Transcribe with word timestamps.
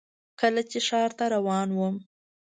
کله 0.39 0.61
چې 0.71 0.79
ښار 0.87 1.11
ته 1.17 1.25
روان 1.33 1.69
وم. 1.77 1.95